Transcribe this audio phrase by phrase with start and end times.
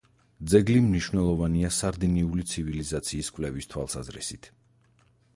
[0.51, 4.49] ძეგლი მნიშვნელოვანია სარდინიული ცივილიზაციის კვლევის თვალსაზრისით.